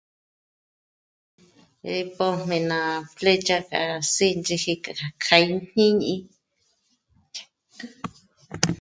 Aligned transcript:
'é 1.89 1.97
pójme 2.17 2.57
ná 2.69 2.81
flecha 3.17 3.57
ká 3.69 3.83
sínchíji 4.13 4.73
k'á 5.23 5.37
ijñîñi 5.53 6.15